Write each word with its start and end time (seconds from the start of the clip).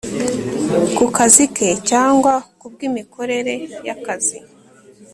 ku 0.95 1.05
kazi 1.17 1.45
ke 1.55 1.69
cyangwa 1.89 2.33
ku 2.59 2.65
bw 2.71 2.79
imikorere 2.87 3.53
y 3.85 3.89
akazi 3.95 4.37